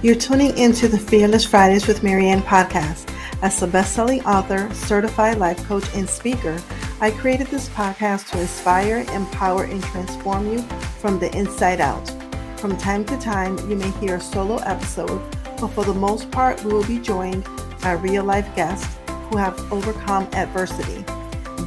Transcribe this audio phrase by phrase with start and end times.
[0.00, 3.12] You're tuning into the Fearless Fridays with Maryann podcast.
[3.42, 6.62] As a best-selling author, certified life coach, and speaker,
[7.00, 10.62] I created this podcast to inspire, empower, and transform you
[11.00, 12.08] from the inside out.
[12.60, 15.20] From time to time, you may hear a solo episode,
[15.60, 17.44] but for the most part, we will be joined
[17.82, 21.04] by real-life guests who have overcome adversity.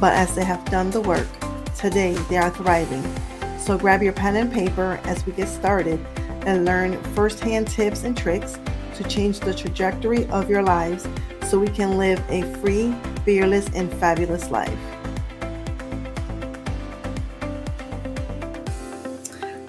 [0.00, 1.28] But as they have done the work,
[1.76, 3.04] today they are thriving.
[3.58, 6.00] So grab your pen and paper as we get started
[6.46, 8.58] and learn firsthand tips and tricks
[8.94, 11.06] to change the trajectory of your lives
[11.48, 12.94] so we can live a free,
[13.24, 14.78] fearless, and fabulous life.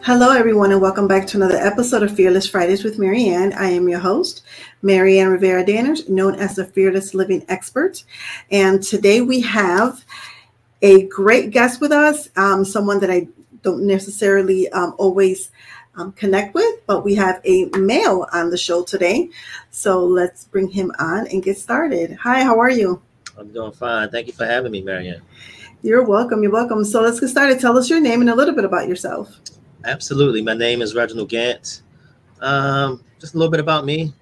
[0.05, 3.55] Hello, everyone, and welcome back to another episode of Fearless Fridays with Maryann.
[3.55, 4.43] I am your host,
[4.83, 8.03] Maryann Rivera Dannert, known as the Fearless Living Expert.
[8.51, 10.03] And today we have
[10.81, 13.29] a great guest with us, um, someone that I
[13.61, 15.49] don't necessarily um, always
[15.95, 19.29] um, connect with, but we have a male on the show today.
[19.69, 22.13] So let's bring him on and get started.
[22.21, 23.01] Hi, how are you?
[23.37, 24.09] I'm doing fine.
[24.09, 25.21] Thank you for having me, Maryann.
[25.81, 26.41] You're welcome.
[26.43, 26.83] You're welcome.
[26.85, 27.59] So let's get started.
[27.59, 29.39] Tell us your name and a little bit about yourself.
[29.85, 30.41] Absolutely.
[30.41, 31.81] My name is Reginald Gant.
[32.39, 34.13] Um, just a little bit about me.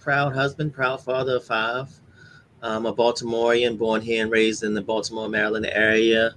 [0.00, 1.88] Proud husband, proud father of five.
[2.62, 6.34] I'm a Baltimorean, born here and raised in the Baltimore, Maryland area.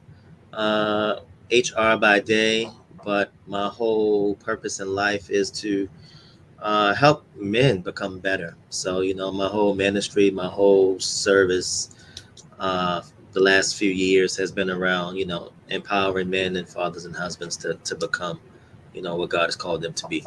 [0.53, 1.19] Uh,
[1.52, 2.69] HR by day,
[3.06, 5.88] but my whole purpose in life is to
[6.59, 8.58] uh, help men become better.
[8.70, 11.95] So, you know, my whole ministry, my whole service,
[12.59, 13.03] uh,
[13.34, 17.56] the last few years has been around, you know, empowering men and fathers and husbands
[17.58, 18.39] to, to become,
[18.94, 20.25] you know, what God has called them to be.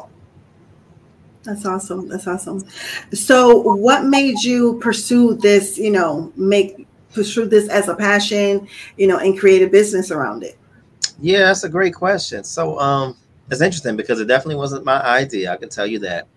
[1.43, 2.07] That's awesome.
[2.07, 2.65] That's awesome.
[3.13, 9.07] So, what made you pursue this, you know, make pursue this as a passion, you
[9.07, 10.57] know, and create a business around it?
[11.21, 12.43] Yeah, that's a great question.
[12.43, 13.17] So, um,
[13.51, 15.51] it's interesting because it definitely wasn't my idea.
[15.51, 16.27] I can tell you that.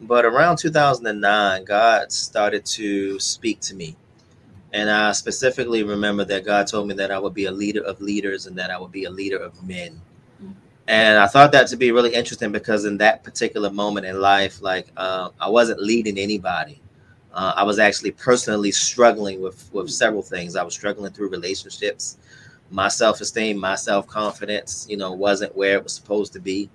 [0.00, 3.96] But around 2009, God started to speak to me.
[4.72, 8.00] And I specifically remember that God told me that I would be a leader of
[8.00, 10.00] leaders and that I would be a leader of men.
[10.88, 14.62] And I thought that to be really interesting because in that particular moment in life,
[14.62, 16.80] like uh, I wasn't leading anybody.
[17.32, 20.56] Uh, I was actually personally struggling with with several things.
[20.56, 22.18] I was struggling through relationships
[22.70, 26.68] my self-esteem, my self-confidence, you know, wasn't where it was supposed to be.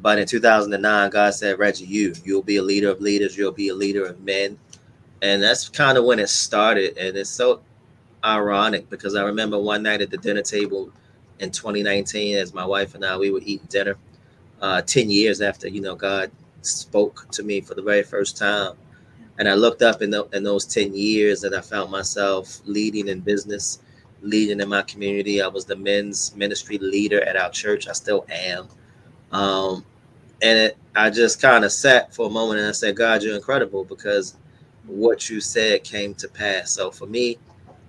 [0.00, 3.68] But in 2009, God said, Reggie, you, you'll be a leader of leaders, you'll be
[3.68, 4.58] a leader of men.
[5.22, 6.98] And that's kind of when it started.
[6.98, 7.60] And it's so
[8.24, 10.90] ironic because I remember one night at the dinner table
[11.38, 13.96] in 2019, as my wife and I, we were eating dinner
[14.60, 16.30] uh, 10 years after, you know, God
[16.62, 18.74] spoke to me for the very first time.
[19.38, 23.08] And I looked up in, the, in those 10 years and I found myself leading
[23.08, 23.80] in business
[24.22, 25.42] leading in my community.
[25.42, 27.88] I was the men's ministry leader at our church.
[27.88, 28.68] I still am.
[29.32, 29.84] Um,
[30.42, 33.36] and it, I just kind of sat for a moment and I said, God, you're
[33.36, 34.36] incredible because
[34.86, 36.72] what you said came to pass.
[36.72, 37.38] So for me,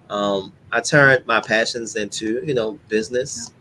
[0.10, 3.52] um, I turned my passions into, you know, business.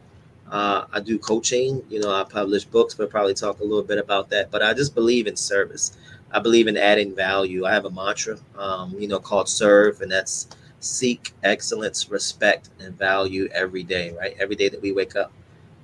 [0.50, 3.98] Uh, I do coaching, you know, I publish books, but probably talk a little bit
[3.98, 4.50] about that.
[4.50, 5.96] But I just believe in service.
[6.30, 7.64] I believe in adding value.
[7.64, 10.48] I have a mantra, um, you know, called serve, and that's
[10.82, 14.36] seek excellence, respect, and value every day, right?
[14.38, 15.32] Every day that we wake up,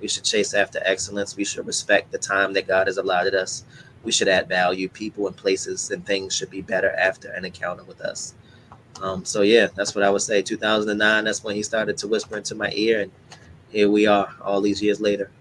[0.01, 1.35] we should chase after excellence.
[1.35, 3.63] We should respect the time that God has allotted us.
[4.03, 4.87] We should add value.
[4.89, 8.33] People and places and things should be better after an encounter with us.
[9.01, 10.41] Um, so yeah, that's what I would say.
[10.41, 13.11] 2009, that's when he started to whisper into my ear, and
[13.69, 15.31] here we are, all these years later.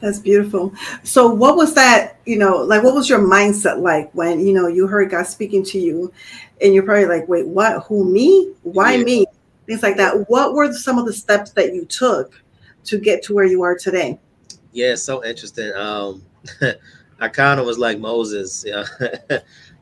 [0.00, 0.72] That's beautiful.
[1.02, 2.18] So, what was that?
[2.24, 5.62] You know, like, what was your mindset like when you know you heard God speaking
[5.64, 6.12] to you,
[6.62, 7.84] and you're probably like, "Wait, what?
[7.84, 8.52] Who me?
[8.62, 9.04] Why yeah.
[9.04, 9.26] me?"
[9.66, 10.28] Things like that.
[10.28, 12.42] What were some of the steps that you took
[12.84, 14.18] to get to where you are today?
[14.72, 15.72] Yeah, so interesting.
[15.74, 16.24] Um,
[17.20, 18.64] I kind of was like Moses.
[18.66, 18.84] Yeah,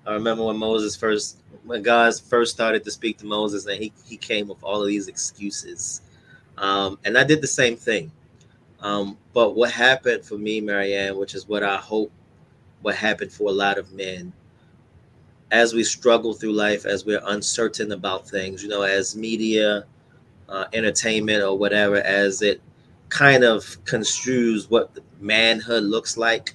[0.06, 3.92] I remember when Moses first, when God first started to speak to Moses, and he
[4.06, 6.00] he came with all of these excuses,
[6.56, 8.10] um, and I did the same thing.
[8.80, 12.12] Um, but what happened for me, Maryann, which is what I hope
[12.82, 14.32] what happened for a lot of men,
[15.50, 19.84] as we struggle through life, as we're uncertain about things, you know, as media,
[20.48, 22.60] uh, entertainment, or whatever, as it
[23.08, 24.90] kind of construes what
[25.20, 26.54] manhood looks like,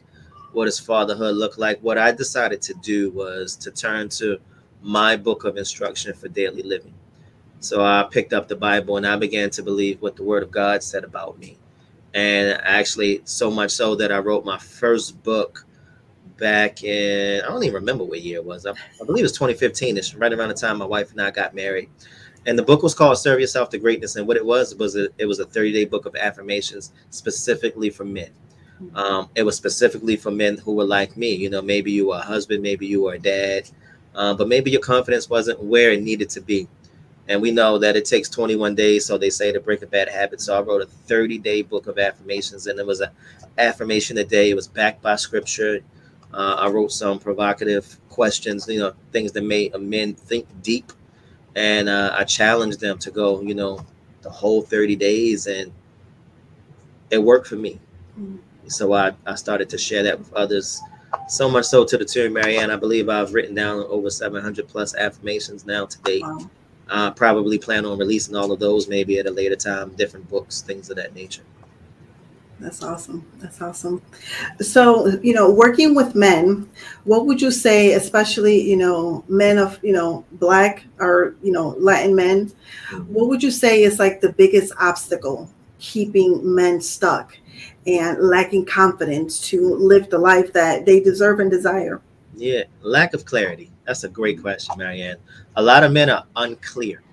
[0.51, 1.79] what does fatherhood look like.
[1.81, 4.37] What I decided to do was to turn to
[4.81, 6.93] my book of instruction for daily living.
[7.59, 10.51] So I picked up the Bible and I began to believe what the Word of
[10.51, 11.57] God said about me
[12.13, 15.65] and actually so much so that I wrote my first book
[16.43, 18.65] back in I don't even remember what year it was.
[18.65, 19.95] I, I believe it was 2015.
[19.95, 21.89] It's right around the time my wife and I got married.
[22.45, 25.07] And the book was called "Serve Yourself to Greatness." And what it was was a,
[25.17, 28.29] it was a 30 day book of affirmations specifically for men.
[28.81, 28.97] Mm-hmm.
[28.97, 31.33] Um, it was specifically for men who were like me.
[31.33, 33.69] You know, maybe you were a husband, maybe you were a dad,
[34.13, 36.67] uh, but maybe your confidence wasn't where it needed to be.
[37.29, 40.09] And we know that it takes 21 days, so they say, to break a bad
[40.09, 40.41] habit.
[40.41, 43.11] So I wrote a 30 day book of affirmations, and it was an
[43.57, 44.49] affirmation a day.
[44.49, 45.79] It was backed by scripture.
[46.33, 50.91] Uh, I wrote some provocative questions, you know, things that made men think deep.
[51.55, 53.85] And uh, I challenged them to go, you know,
[54.23, 55.71] the whole 30 days, and
[57.11, 57.79] it worked for me.
[58.19, 58.37] Mm-hmm.
[58.67, 60.81] So I, I started to share that with others.
[61.27, 64.95] So much so to the tune, Maryann, I believe I've written down over 700 plus
[64.95, 66.23] affirmations now to date.
[66.23, 66.49] Wow.
[66.89, 70.61] I probably plan on releasing all of those maybe at a later time, different books,
[70.61, 71.43] things of that nature.
[72.59, 73.25] That's awesome.
[73.39, 74.01] That's awesome.
[74.61, 76.69] So, you know, working with men,
[77.03, 81.75] what would you say, especially, you know, men of, you know, black or, you know,
[81.79, 83.01] Latin men, mm-hmm.
[83.13, 87.37] what would you say is like the biggest obstacle keeping men stuck
[87.85, 92.01] and lacking confidence to live the life that they deserve and desire?
[92.35, 93.71] Yeah, lack of clarity.
[93.85, 95.17] That's a great question, Maryann.
[95.57, 97.03] A lot of men are unclear.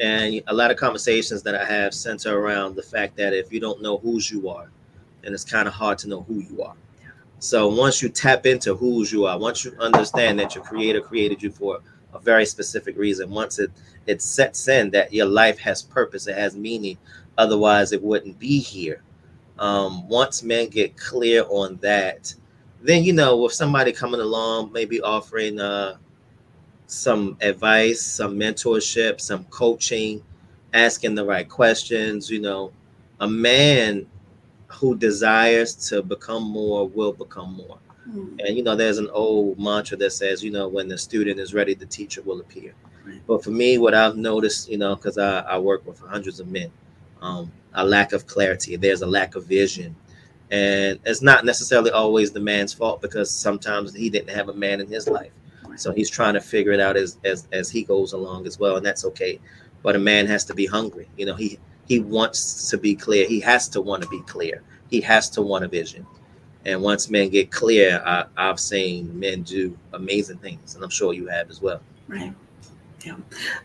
[0.00, 3.60] And a lot of conversations that I have center around the fact that if you
[3.60, 4.70] don't know whose you are,
[5.22, 6.74] then it's kind of hard to know who you are.
[7.38, 11.42] So once you tap into whose you are, once you understand that your creator created
[11.42, 11.80] you for
[12.12, 13.70] a very specific reason, once it
[14.06, 16.98] it sets in that your life has purpose, it has meaning,
[17.38, 19.02] otherwise it wouldn't be here.
[19.58, 22.34] Um, once men get clear on that,
[22.80, 25.96] then you know, with somebody coming along, maybe offering uh,
[26.92, 30.22] some advice, some mentorship, some coaching,
[30.74, 32.30] asking the right questions.
[32.30, 32.72] You know,
[33.20, 34.06] a man
[34.66, 37.78] who desires to become more will become more.
[38.08, 38.40] Mm-hmm.
[38.40, 41.54] And you know, there's an old mantra that says, you know, when the student is
[41.54, 42.74] ready, the teacher will appear.
[43.06, 43.20] Right.
[43.26, 46.48] But for me, what I've noticed, you know, because I, I work with hundreds of
[46.48, 46.70] men,
[47.20, 48.76] um, a lack of clarity.
[48.76, 49.96] There's a lack of vision.
[50.50, 54.80] And it's not necessarily always the man's fault because sometimes he didn't have a man
[54.80, 55.32] in his life.
[55.76, 58.76] So he's trying to figure it out as, as as he goes along as well,
[58.76, 59.40] and that's okay.
[59.82, 61.08] But a man has to be hungry.
[61.16, 63.26] You know, he he wants to be clear.
[63.26, 64.62] He has to want to be clear.
[64.90, 66.06] He has to want a vision.
[66.64, 71.12] And once men get clear, I, I've seen men do amazing things, and I'm sure
[71.12, 71.80] you have as well.
[72.06, 72.32] Right.
[73.04, 73.16] Yeah.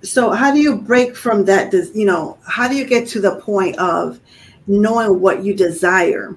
[0.01, 1.71] So how do you break from that?
[1.94, 4.19] You know how do you get to the point of
[4.65, 6.36] knowing what you desire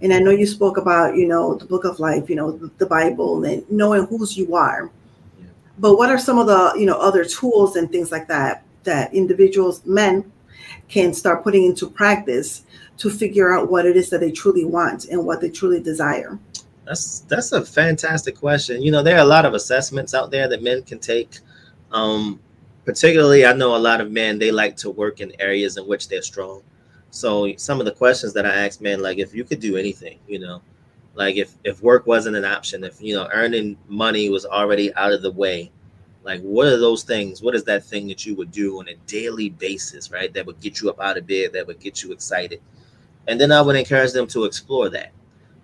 [0.00, 2.86] and I know you spoke about, you know, the book of life, you know, the
[2.86, 4.90] Bible and knowing whose you are.
[5.38, 5.46] Yeah.
[5.78, 9.12] But what are some of the, you know, other tools and things like that that
[9.12, 10.30] individuals, men,
[10.88, 12.64] can start putting into practice
[12.98, 16.38] to figure out what it is that they truly want and what they truly desire?
[16.84, 18.82] That's that's a fantastic question.
[18.82, 21.38] You know, there are a lot of assessments out there that men can take.
[21.92, 22.40] Um,
[22.84, 26.08] particularly, I know a lot of men they like to work in areas in which
[26.08, 26.62] they're strong.
[27.10, 30.18] So some of the questions that I asked, man, like if you could do anything,
[30.26, 30.62] you know,
[31.14, 35.12] like if if work wasn't an option, if you know earning money was already out
[35.12, 35.70] of the way,
[36.24, 37.42] like what are those things?
[37.42, 40.32] What is that thing that you would do on a daily basis, right?
[40.32, 42.60] That would get you up out of bed, that would get you excited.
[43.26, 45.12] And then I would encourage them to explore that.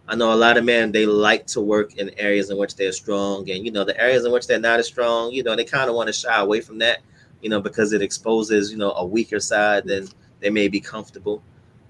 [0.08, 2.92] I know a lot of men they like to work in areas in which they're
[2.92, 5.64] strong, and you know the areas in which they're not as strong, you know they
[5.64, 7.00] kind of want to shy away from that,
[7.42, 10.08] you know, because it exposes you know a weaker side than
[10.44, 11.42] they may be comfortable.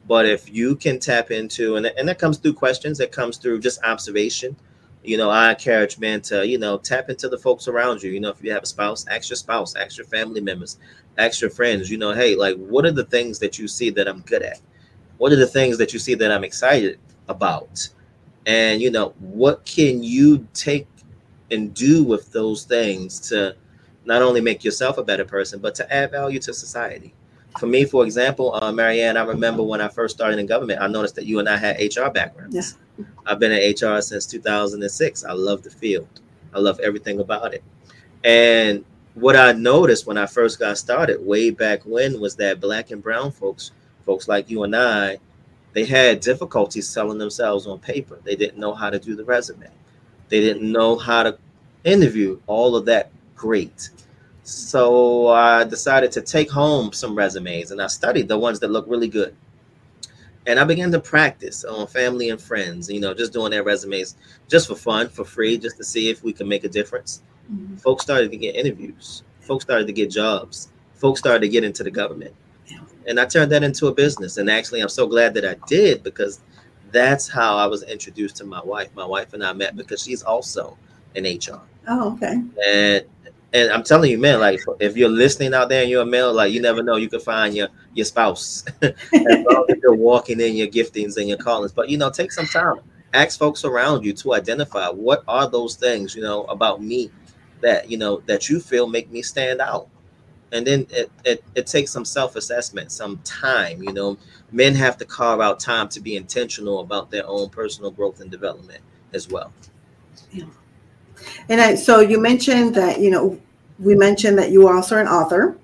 [0.07, 3.61] But if you can tap into, and, and that comes through questions, that comes through
[3.61, 4.55] just observation.
[5.03, 8.13] You know, I encourage men to, you know, tap into the folks around you.
[8.13, 10.79] You know, if you have a spouse, ask your spouse, ask your family members,
[11.19, 14.07] ask your friends, you know, hey, like, what are the things that you see that
[14.07, 14.61] I'm good at?
[15.19, 17.89] What are the things that you see that I'm excited about?
[18.47, 20.87] And, you know, what can you take
[21.51, 23.57] and do with those things to
[24.05, 27.15] not only make yourself a better person, but to add value to society?
[27.59, 30.89] For me, for example, uh, Maryann, I remember when I first started in government, I
[30.89, 32.77] noticed that you and I had HR backgrounds.
[32.99, 33.05] Yeah.
[33.27, 35.25] I've been in HR since 2006.
[35.25, 36.09] I love the field.
[36.53, 37.63] I love everything about it.
[38.25, 38.85] And
[39.15, 43.03] what I noticed when I first got started way back when was that black and
[43.03, 43.71] brown folks,
[44.05, 45.19] folks like you and I,
[45.73, 48.19] they had difficulties selling themselves on paper.
[48.25, 49.69] They didn't know how to do the resume.
[50.29, 51.39] They didn't know how to
[51.85, 52.41] interview.
[52.47, 53.91] All of that great.
[54.45, 58.85] So I decided to take home some resumes and I studied the ones that look
[58.87, 59.35] really good.
[60.47, 64.17] And I began to practice on family and friends, you know, just doing their resumes
[64.47, 67.23] just for fun, for free, just to see if we could make a difference.
[67.51, 67.77] Mm-hmm.
[67.77, 71.83] Folks started to get interviews, folks started to get jobs, folks started to get into
[71.83, 72.35] the government.
[73.07, 74.39] And I turned that into a business.
[74.39, 76.41] And actually, I'm so glad that I did because
[76.91, 78.89] that's how I was introduced to my wife.
[78.95, 80.77] My wife and I met because she's also
[81.15, 81.61] in HR.
[81.87, 82.41] Oh, okay.
[82.67, 83.05] And
[83.55, 86.35] and I'm telling you, man, like if you're listening out there and you're a male,
[86.35, 88.65] like you never know, you can find your your spouse
[89.13, 91.73] you're walking in your giftings and your callings.
[91.73, 92.81] But you know, take some time,
[93.15, 97.13] ask folks around you to identify what are those things, you know, about me
[97.63, 99.89] that you know that you feel make me stand out.
[100.53, 104.19] And then it, it, it takes some self-assessment, some time, you know.
[104.53, 108.31] Men have to carve out time to be intentional about their own personal growth and
[108.31, 108.83] development
[109.13, 109.53] as well.
[110.31, 110.47] Yeah.
[111.49, 113.41] And I, so you mentioned that, you know,
[113.79, 115.59] we mentioned that you also are also an author.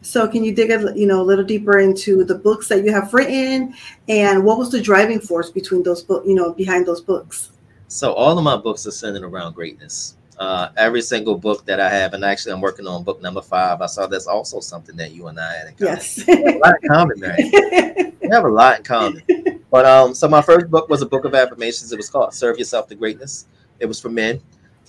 [0.00, 2.92] So can you dig a you know a little deeper into the books that you
[2.92, 3.74] have written
[4.08, 7.50] and what was the driving force between those book you know behind those books?
[7.88, 10.16] So all of my books are centered around greatness.
[10.38, 13.80] Uh, every single book that I have, and actually I'm working on book number five.
[13.80, 15.94] I saw that's also something that you and I had in common.
[15.94, 18.12] Yes, a lot in common, man.
[18.20, 19.22] we have a lot in common.
[19.70, 21.92] But um, so my first book was a book of affirmations.
[21.92, 23.46] It was called "Serve Yourself to Greatness."
[23.78, 24.40] It was for men.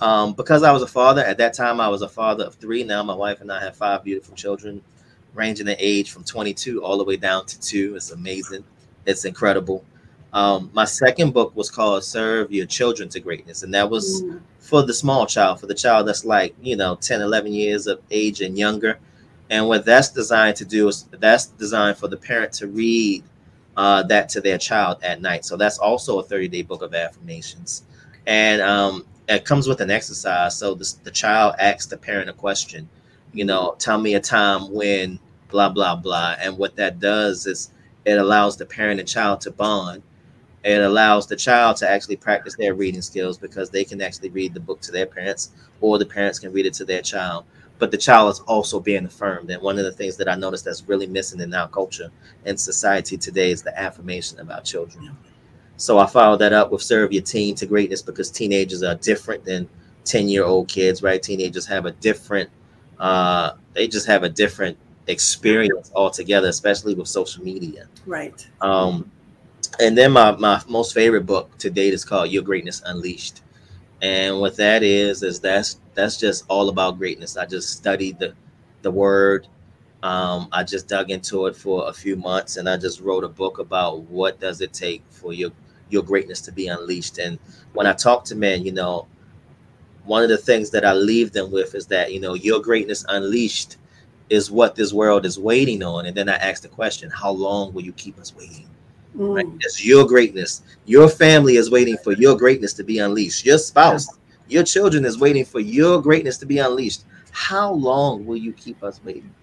[0.03, 2.83] Um, because I was a father at that time, I was a father of three.
[2.83, 4.81] Now my wife and I have five beautiful children,
[5.33, 7.95] ranging in age from 22 all the way down to two.
[7.95, 8.65] It's amazing.
[9.05, 9.85] It's incredible.
[10.33, 14.41] Um, my second book was called Serve Your Children to Greatness, and that was mm.
[14.59, 18.01] for the small child, for the child that's like, you know, 10, 11 years of
[18.11, 18.99] age and younger.
[19.51, 23.23] And what that's designed to do is that's designed for the parent to read
[23.77, 25.45] uh, that to their child at night.
[25.45, 27.83] So that's also a 30 day book of affirmations.
[28.25, 30.57] And um, it comes with an exercise.
[30.57, 32.89] So the, the child asks the parent a question,
[33.33, 36.35] you know, tell me a time when blah, blah, blah.
[36.39, 37.71] And what that does is
[38.05, 40.03] it allows the parent and child to bond.
[40.63, 44.53] It allows the child to actually practice their reading skills because they can actually read
[44.53, 45.51] the book to their parents
[45.81, 47.45] or the parents can read it to their child.
[47.79, 49.49] But the child is also being affirmed.
[49.51, 52.11] And one of the things that I noticed that's really missing in our culture
[52.45, 55.17] and society today is the affirmation about children.
[55.83, 59.43] So I followed that up with serve your teen to greatness because teenagers are different
[59.43, 59.67] than
[60.05, 61.21] 10 year old kids, right?
[61.21, 62.49] Teenagers have a different,
[62.99, 67.89] uh, they just have a different experience altogether, especially with social media.
[68.05, 68.47] Right.
[68.61, 69.11] Um,
[69.81, 73.41] and then my, my most favorite book to date is called Your Greatness Unleashed.
[74.01, 77.35] And what that is, is that's, that's just all about greatness.
[77.35, 78.33] I just studied the,
[78.83, 79.47] the word.
[80.01, 83.29] Um, I just dug into it for a few months and I just wrote a
[83.29, 85.51] book about what does it take for your
[85.93, 87.19] your greatness to be unleashed.
[87.19, 87.39] And
[87.73, 89.07] when I talk to men, you know,
[90.05, 93.05] one of the things that I leave them with is that, you know, your greatness
[93.07, 93.77] unleashed
[94.29, 96.07] is what this world is waiting on.
[96.07, 98.67] And then I ask the question, how long will you keep us waiting?
[99.15, 99.35] Mm.
[99.35, 99.47] Right?
[99.61, 100.63] It's your greatness.
[100.85, 103.45] Your family is waiting for your greatness to be unleashed.
[103.45, 104.07] Your spouse,
[104.49, 107.05] your children is waiting for your greatness to be unleashed.
[107.31, 109.33] How long will you keep us waiting?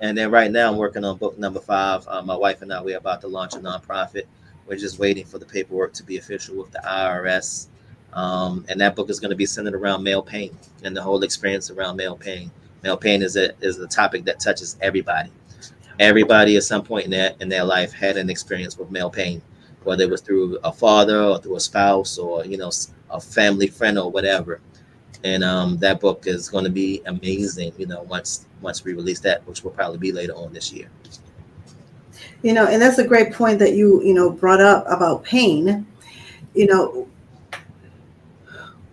[0.00, 2.04] And then right now I'm working on book number five.
[2.08, 4.24] Uh, my wife and I, we're about to launch a nonprofit
[4.66, 7.68] we're just waiting for the paperwork to be official with the IRS.
[8.12, 11.22] Um, and that book is going to be centered around male pain and the whole
[11.22, 12.50] experience around male pain.
[12.82, 15.30] Male pain is a is a topic that touches everybody.
[15.98, 19.40] Everybody at some point in their in their life had an experience with male pain,
[19.84, 22.70] whether it was through a father or through a spouse or you know
[23.10, 24.60] a family friend or whatever.
[25.24, 27.72] And um, that book is going to be amazing.
[27.78, 30.88] You know, once once we release that, which will probably be later on this year.
[32.42, 35.86] You know, and that's a great point that you, you know, brought up about pain.
[36.54, 37.08] You know,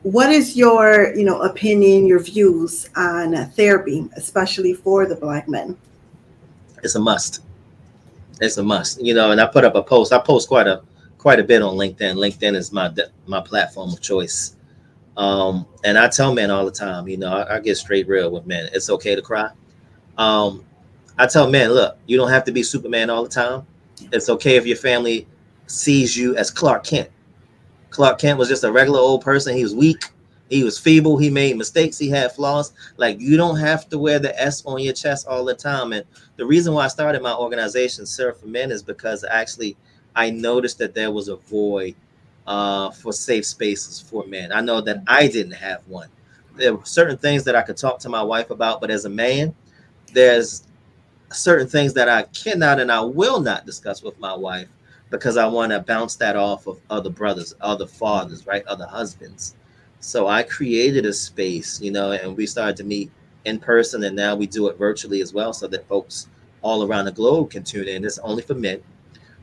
[0.03, 5.77] what is your, you know, opinion, your views on therapy, especially for the black men?
[6.83, 7.41] It's a must.
[8.39, 9.01] It's a must.
[9.01, 10.13] You know, and I put up a post.
[10.13, 10.81] I post quite a
[11.17, 12.15] quite a bit on LinkedIn.
[12.15, 12.93] LinkedIn is my
[13.27, 14.55] my platform of choice.
[15.17, 18.31] Um, and I tell men all the time, you know, I, I, get straight real
[18.31, 18.69] with men.
[18.71, 19.49] It's okay to cry.
[20.17, 20.63] Um,
[21.19, 23.67] I tell men, look, you don't have to be Superman all the time.
[24.13, 25.27] It's okay if your family
[25.67, 27.09] sees you as Clark Kent.
[27.89, 29.53] Clark Kent was just a regular old person.
[29.55, 30.05] He was weak.
[30.49, 31.17] He was feeble.
[31.17, 31.97] He made mistakes.
[31.97, 32.71] He had flaws.
[32.95, 35.91] Like you don't have to wear the S on your chest all the time.
[35.91, 36.05] And
[36.37, 39.75] the reason why I started my organization, Serve for Men, is because actually
[40.15, 41.95] I noticed that there was a void
[42.47, 44.53] uh, for safe spaces for men.
[44.53, 46.07] I know that I didn't have one.
[46.55, 49.09] There were certain things that I could talk to my wife about, but as a
[49.09, 49.53] man,
[50.13, 50.63] there's
[51.31, 54.67] certain things that I cannot and I will not discuss with my wife
[55.09, 58.65] because I want to bounce that off of other brothers, other fathers, right?
[58.67, 59.55] Other husbands.
[59.99, 63.11] So I created a space, you know, and we started to meet
[63.45, 66.27] in person and now we do it virtually as well so that folks
[66.61, 68.05] all around the globe can tune in.
[68.05, 68.81] It's only for men.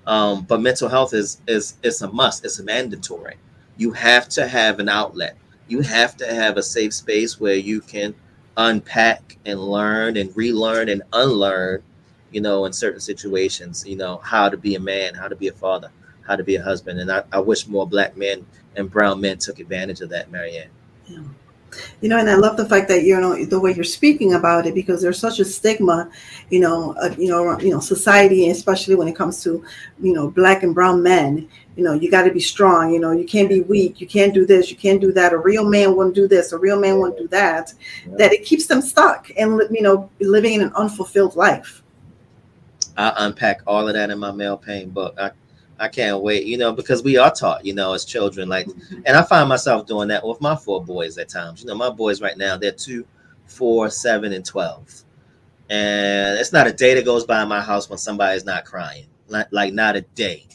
[0.07, 3.37] Um, but mental health is is it's a must, it's a mandatory.
[3.77, 5.37] You have to have an outlet.
[5.69, 8.15] You have to have a safe space where you can
[8.57, 11.83] unpack and learn and relearn and unlearn,
[12.31, 15.49] you know, in certain situations, you know, how to be a man, how to be
[15.49, 15.91] a father,
[16.27, 17.01] how to be a husband.
[17.01, 18.47] And I, I wish more black men
[18.77, 20.69] and brown men took advantage of that, Maryann.
[21.07, 21.23] Yeah.
[22.01, 24.67] You know, and I love the fact that you know the way you're speaking about
[24.67, 26.11] it because there's such a stigma,
[26.49, 29.65] you know, uh, you know, you know, society, especially when it comes to,
[30.01, 31.49] you know, black and brown men.
[31.77, 32.93] You know, you got to be strong.
[32.93, 34.01] You know, you can't be weak.
[34.01, 34.71] You can't do this.
[34.71, 35.33] You can't do that.
[35.33, 36.53] A real man won't do this.
[36.53, 37.73] A real man won't do that.
[38.07, 38.15] Yeah.
[38.17, 41.83] That it keeps them stuck and you know living in an unfulfilled life.
[42.97, 45.15] I unpack all of that in my male pain book.
[45.21, 45.33] I
[45.79, 49.03] I can't wait, you know, because we are taught, you know, as children, like, mm-hmm.
[49.05, 51.61] and I find myself doing that with my four boys at times.
[51.61, 53.07] You know, my boys right now, they're two,
[53.45, 55.05] four, seven, and 12.
[55.69, 59.07] And it's not a day that goes by in my house when somebody's not crying,
[59.29, 60.47] like, like not a day,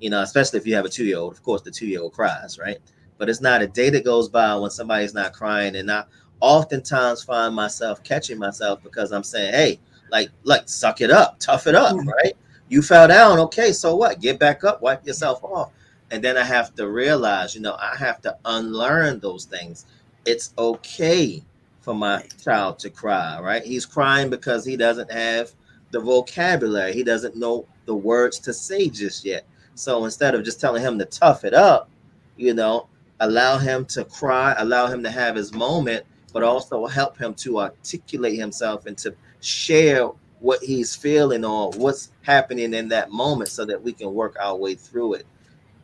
[0.00, 1.32] you know, especially if you have a two year old.
[1.32, 2.78] Of course, the two year old cries, right?
[3.18, 5.76] But it's not a day that goes by when somebody's not crying.
[5.76, 6.04] And I
[6.40, 9.80] oftentimes find myself catching myself because I'm saying, hey,
[10.10, 12.08] like, like, suck it up, tough it up, mm-hmm.
[12.08, 12.32] right?
[12.68, 13.38] You fell down.
[13.38, 14.20] Okay, so what?
[14.20, 15.72] Get back up, wipe yourself off.
[16.10, 19.86] And then I have to realize, you know, I have to unlearn those things.
[20.24, 21.42] It's okay
[21.80, 23.62] for my child to cry, right?
[23.62, 25.52] He's crying because he doesn't have
[25.92, 29.44] the vocabulary, he doesn't know the words to say just yet.
[29.80, 31.88] So instead of just telling him to tough it up,
[32.36, 32.88] you know,
[33.20, 37.60] allow him to cry, allow him to have his moment, but also help him to
[37.60, 40.10] articulate himself and to share
[40.40, 44.54] what he's feeling or what's happening in that moment so that we can work our
[44.54, 45.26] way through it.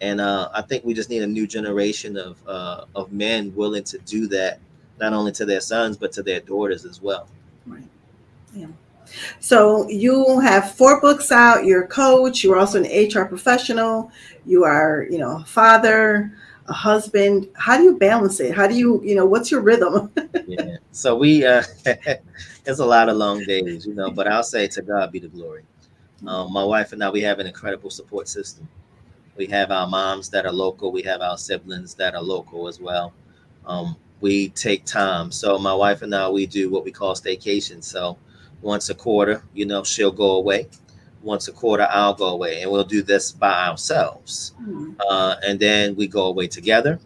[0.02, 3.84] And uh, I think we just need a new generation of uh, of men willing
[3.84, 4.60] to do that,
[5.00, 7.28] not only to their sons but to their daughters as well.
[7.66, 7.82] Right.
[8.54, 8.66] Yeah.
[9.40, 11.64] So you have four books out.
[11.64, 12.42] You're a coach.
[12.42, 14.10] You're also an HR professional.
[14.44, 16.32] You are, you know, a father,
[16.66, 17.48] a husband.
[17.54, 18.54] How do you balance it?
[18.54, 20.12] How do you, you know, what's your rhythm?
[20.46, 20.76] yeah.
[20.92, 21.62] So we, uh,
[22.66, 25.28] it's a lot of long days, you know, but I'll say to God be the
[25.28, 25.62] glory.
[26.26, 28.68] Um, my wife and I, we have an incredible support system.
[29.36, 30.90] We have our moms that are local.
[30.90, 33.12] We have our siblings that are local as well.
[33.66, 35.30] Um, we take time.
[35.30, 37.84] So my wife and I, we do what we call staycation.
[37.84, 38.16] So
[38.66, 40.68] once a quarter, you know, she'll go away.
[41.22, 44.52] Once a quarter, I'll go away, and we'll do this by ourselves.
[44.60, 44.92] Mm-hmm.
[45.08, 47.00] Uh, and then we go away together.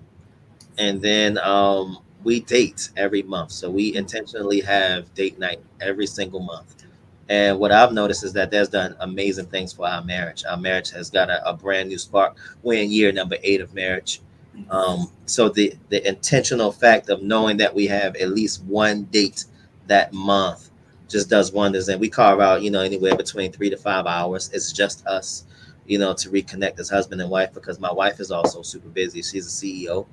[0.79, 3.53] And then um, we date every month.
[3.53, 6.85] So we intentionally have date night every single month.
[7.29, 10.45] And what I've noticed is that that's done amazing things for our marriage.
[10.45, 12.37] Our marriage has got a, a brand new spark.
[12.63, 14.21] We're in year number eight of marriage.
[14.69, 19.45] Um, so the the intentional fact of knowing that we have at least one date
[19.87, 20.70] that month
[21.11, 21.89] just does wonders.
[21.89, 24.51] And we carve out, you know, anywhere between three to five hours.
[24.55, 25.45] It's just us,
[25.87, 29.23] you know, to reconnect as husband and wife because my wife is also super busy.
[29.23, 30.07] She's a CEO.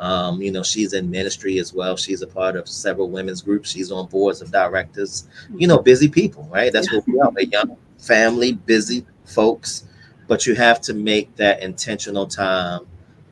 [0.00, 1.96] Um, you know, she's in ministry as well.
[1.96, 3.70] She's a part of several women's groups.
[3.70, 5.28] She's on boards of directors.
[5.54, 6.72] You know, busy people, right?
[6.72, 7.32] That's what we are.
[7.36, 9.84] A young family, busy folks.
[10.28, 12.86] But you have to make that intentional time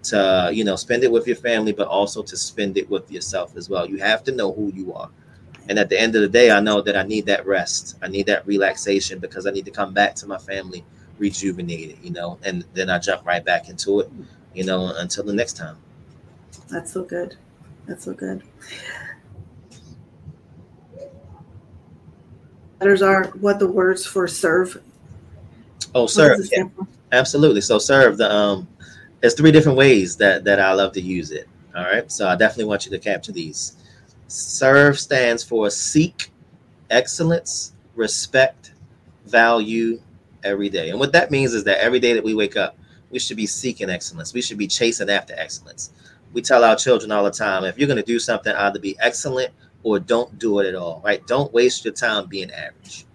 [0.05, 3.57] to, you know, spend it with your family, but also to spend it with yourself
[3.57, 3.89] as well.
[3.89, 5.11] You have to know who you are.
[5.69, 7.97] And at the end of the day, I know that I need that rest.
[8.03, 10.85] I need that relaxation because I need to come back to my family
[11.19, 14.11] rejuvenated, you know, and then I jump right back into it,
[14.55, 15.77] you know, until the next time.
[16.69, 17.37] That's so good.
[17.87, 18.43] That's so good.
[22.81, 24.83] Letters are what the words for serve.
[25.95, 26.47] Oh, serve.
[26.53, 26.65] Yeah,
[27.13, 27.63] absolutely.
[27.63, 28.69] So serve the um
[29.21, 31.49] there's three different ways that that I love to use it.
[31.75, 32.11] All right.
[32.13, 33.77] So I definitely want you to capture these.
[34.29, 36.33] Serve stands for seek
[36.91, 38.73] excellence, respect,
[39.27, 40.01] value
[40.45, 40.91] every day.
[40.91, 42.77] And what that means is that every day that we wake up,
[43.11, 44.35] we should be seeking excellence.
[44.35, 45.91] We should be chasing after excellence
[46.37, 48.95] we tell our children all the time if you're going to do something, either be
[49.01, 51.27] excellent or don't do it at all, right?
[51.27, 53.07] Don't waste your time being average.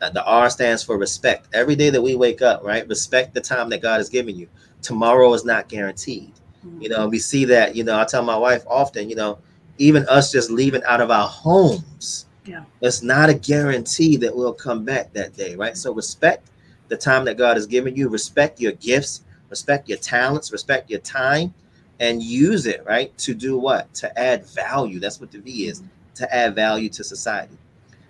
[0.00, 1.48] Uh, the R stands for respect.
[1.52, 2.86] Every day that we wake up, right?
[2.88, 4.48] Respect the time that God has given you.
[4.82, 6.32] Tomorrow is not guaranteed.
[6.64, 6.82] Mm-hmm.
[6.82, 9.38] You know, we see that, you know, I tell my wife often, you know,
[9.78, 12.64] even us just leaving out of our homes, yeah.
[12.80, 15.76] it's not a guarantee that we'll come back that day, right?
[15.76, 16.50] So respect
[16.88, 21.00] the time that God has given you, respect your gifts, respect your talents, respect your
[21.00, 21.52] time,
[22.00, 23.92] and use it right to do what?
[23.94, 25.00] To add value.
[25.00, 25.82] That's what the v is
[26.14, 27.56] to add value to society.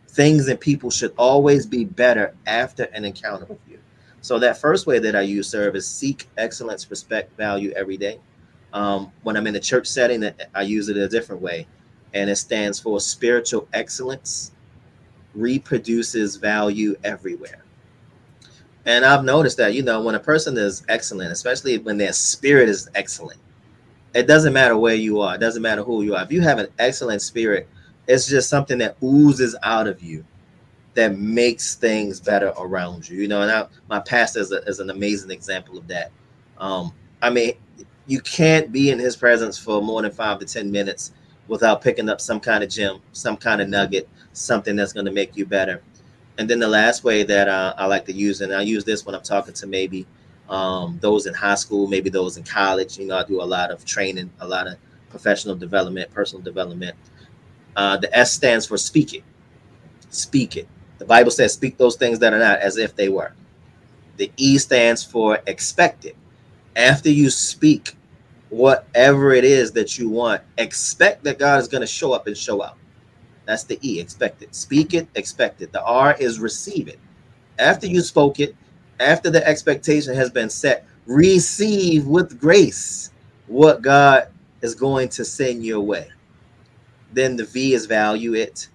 [0.08, 3.78] Things and people should always be better after an encounter with you.
[4.20, 8.18] So that first way that i use serve is seek excellence respect value every day
[8.74, 11.66] um, when i'm in a church setting i use it a different way
[12.12, 14.52] and it stands for spiritual excellence
[15.34, 17.64] reproduces value everywhere
[18.84, 22.68] and i've noticed that you know when a person is excellent especially when their spirit
[22.68, 23.40] is excellent
[24.14, 25.34] it doesn't matter where you are.
[25.34, 26.22] It doesn't matter who you are.
[26.22, 27.68] If you have an excellent spirit,
[28.06, 30.24] it's just something that oozes out of you
[30.94, 33.20] that makes things better around you.
[33.20, 36.12] You know, and I, my pastor is, a, is an amazing example of that.
[36.58, 37.54] Um, I mean,
[38.06, 41.12] you can't be in his presence for more than five to ten minutes
[41.48, 45.12] without picking up some kind of gem, some kind of nugget, something that's going to
[45.12, 45.82] make you better.
[46.38, 49.06] And then the last way that uh, I like to use, and I use this
[49.06, 50.06] when I'm talking to maybe
[50.48, 52.98] um, those in high school, maybe those in college.
[52.98, 54.76] You know, I do a lot of training, a lot of
[55.10, 56.96] professional development, personal development.
[57.76, 59.22] Uh, the S stands for speak it.
[60.10, 60.68] Speak it.
[60.98, 63.32] The Bible says, speak those things that are not as if they were.
[64.16, 66.16] The E stands for expect it.
[66.76, 67.96] After you speak
[68.50, 72.36] whatever it is that you want, expect that God is going to show up and
[72.36, 72.76] show out.
[73.46, 74.54] That's the E, expect it.
[74.54, 75.72] Speak it, expect it.
[75.72, 76.98] The R is receive it.
[77.58, 78.56] After you spoke it,
[79.00, 83.10] after the expectation has been set, receive with grace
[83.46, 84.28] what God
[84.62, 86.08] is going to send your way.
[87.12, 88.68] Then the V is value it.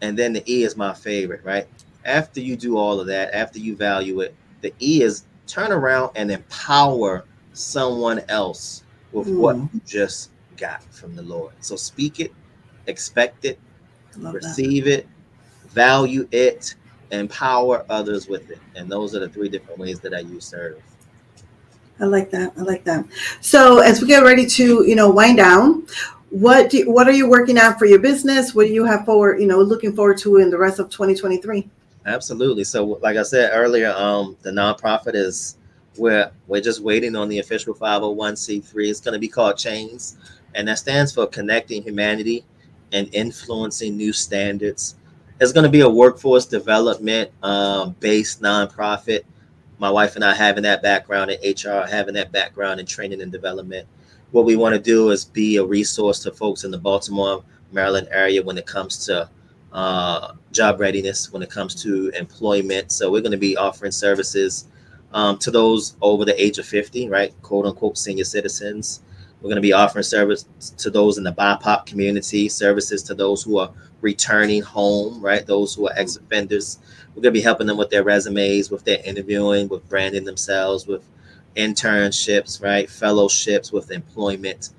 [0.00, 1.66] And then the E is my favorite, right?
[2.04, 6.10] After you do all of that, after you value it, the E is turn around
[6.16, 9.38] and empower someone else with mm.
[9.38, 11.54] what you just got from the Lord.
[11.60, 12.32] So speak it,
[12.86, 13.58] expect it,
[14.16, 15.00] receive that.
[15.00, 15.08] it,
[15.68, 16.74] value it,
[17.10, 18.58] empower others with it.
[18.74, 20.82] And those are the three different ways that I use serve.
[21.98, 22.52] I like that.
[22.58, 23.06] I like that.
[23.40, 25.86] So as we get ready to, you know, wind down,
[26.30, 28.54] what do, what are you working on for your business?
[28.54, 31.68] What do you have forward, you know, looking forward to in the rest of 2023?
[32.06, 32.62] Absolutely.
[32.62, 35.58] So like I said earlier, um, the nonprofit is
[35.96, 38.88] we're we're just waiting on the official 501c3.
[38.88, 40.16] It's going to be called Chains,
[40.54, 42.44] and that stands for Connecting Humanity
[42.92, 44.94] and Influencing New Standards.
[45.40, 49.22] It's going to be a workforce development um, based nonprofit.
[49.78, 53.32] My wife and I having that background in HR, having that background in training and
[53.32, 53.86] development.
[54.30, 58.08] What we want to do is be a resource to folks in the Baltimore, Maryland
[58.10, 59.28] area when it comes to
[59.72, 62.92] uh, job readiness, when it comes to employment.
[62.92, 64.66] So we're going to be offering services
[65.12, 67.34] um, to those over the age of 50, right?
[67.42, 69.02] Quote unquote senior citizens.
[69.40, 70.44] We're going to be offering service
[70.78, 75.46] to those in the BIPOC community, services to those who are returning home, right?
[75.46, 76.78] Those who are ex offenders.
[77.14, 80.86] We're going to be helping them with their resumes, with their interviewing, with branding themselves,
[80.86, 81.04] with
[81.56, 82.88] internships, right?
[82.88, 84.70] Fellowships, with employment.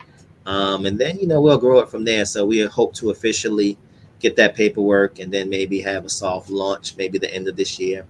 [0.45, 2.25] Um, and then, you know, we'll grow it from there.
[2.25, 3.77] So we hope to officially
[4.19, 7.79] get that paperwork and then maybe have a soft launch, maybe the end of this
[7.79, 8.05] year.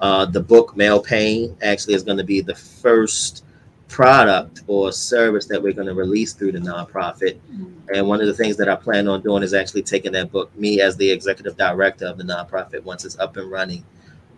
[0.00, 3.44] Uh, the book Male Pain actually is going to be the first
[3.88, 7.38] product or service that we're going to release through the nonprofit.
[7.50, 7.94] Mm-hmm.
[7.94, 10.54] And one of the things that I plan on doing is actually taking that book,
[10.56, 13.84] me as the executive director of the nonprofit, once it's up and running,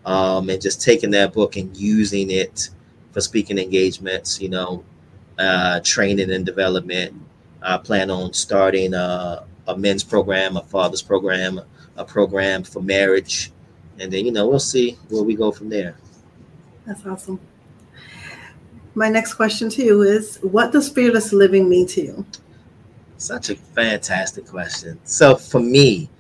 [0.07, 2.71] um, and just taking that book and using it
[3.13, 4.85] for speaking engagements, you know,
[5.39, 7.15] uh, training and development.
[7.63, 11.61] I plan on starting a, a men's program, a father's program,
[11.97, 13.53] a program for marriage.
[13.99, 15.97] And then, you know, we'll see where we go from there.
[16.87, 17.41] That's awesome.
[18.95, 22.27] My next question to you is What does fearless living mean to you?
[23.19, 24.99] Such a fantastic question.
[25.05, 26.11] So, for me,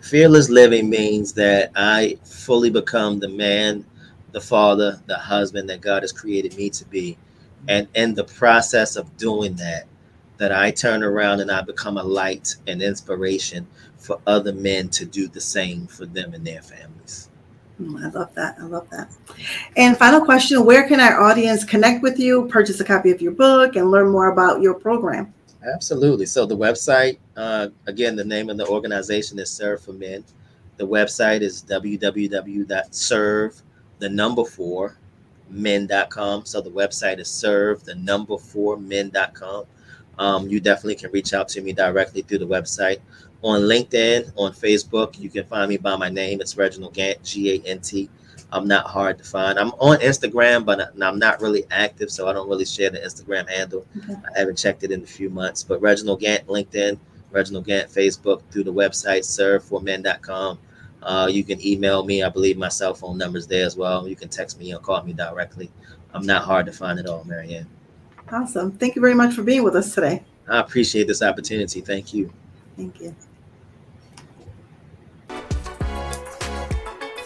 [0.00, 3.84] fearless living means that I fully become the man,
[4.32, 7.16] the father, the husband that God has created me to be.
[7.68, 9.86] And in the process of doing that,
[10.42, 13.64] that I turn around and I become a light and inspiration
[13.96, 17.30] for other men to do the same for them and their families.
[17.78, 18.56] I love that.
[18.58, 19.08] I love that.
[19.76, 23.30] And final question Where can our audience connect with you, purchase a copy of your
[23.30, 25.32] book, and learn more about your program?
[25.64, 26.26] Absolutely.
[26.26, 30.24] So, the website, uh, again, the name of the organization is Serve for Men.
[30.76, 33.62] The website is www.serve,
[34.00, 34.96] the number four,
[35.48, 36.46] men.com.
[36.46, 39.66] So, the website is serve, the number four, men.com.
[40.22, 42.98] Um, you definitely can reach out to me directly through the website
[43.42, 45.18] on LinkedIn, on Facebook.
[45.18, 46.40] You can find me by my name.
[46.40, 48.08] It's Reginald Gant, G A N T.
[48.52, 49.58] I'm not hard to find.
[49.58, 53.48] I'm on Instagram, but I'm not really active, so I don't really share the Instagram
[53.48, 53.84] handle.
[53.98, 54.14] Okay.
[54.14, 55.64] I haven't checked it in a few months.
[55.64, 57.00] But Reginald Gant, LinkedIn,
[57.32, 60.58] Reginald Gant, Facebook, through the website, serveformen.com.
[61.02, 62.22] Uh, you can email me.
[62.22, 64.06] I believe my cell phone number's there as well.
[64.06, 65.68] You can text me or call me directly.
[66.14, 67.66] I'm not hard to find at all, Maryann.
[68.30, 68.72] Awesome.
[68.72, 70.22] Thank you very much for being with us today.
[70.48, 71.80] I appreciate this opportunity.
[71.80, 72.32] Thank you.
[72.76, 73.14] Thank you.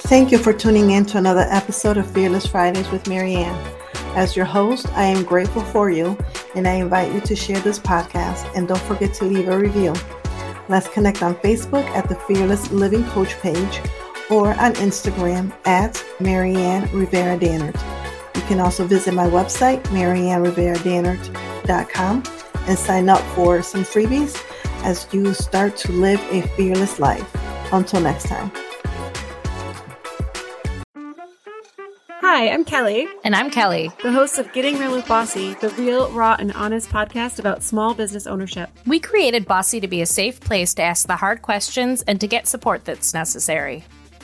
[0.08, 3.56] Thank you for tuning in to another episode of Fearless Fridays with Maryann.
[4.14, 6.16] As your host, I am grateful for you
[6.54, 9.94] and I invite you to share this podcast and don't forget to leave a review.
[10.68, 13.80] Let's connect on Facebook at the Fearless Living Coach page
[14.30, 17.95] or on Instagram at Maryann Rivera Dannert.
[18.46, 22.22] You can also visit my website, mariannerivera.dannert.com,
[22.68, 24.40] and sign up for some freebies
[24.84, 27.28] as you start to live a fearless life.
[27.72, 28.52] Until next time.
[32.20, 33.08] Hi, I'm Kelly.
[33.24, 36.88] And I'm Kelly, the host of Getting Real with Bossy, the real, raw, and honest
[36.88, 38.70] podcast about small business ownership.
[38.86, 42.28] We created Bossy to be a safe place to ask the hard questions and to
[42.28, 43.84] get support that's necessary.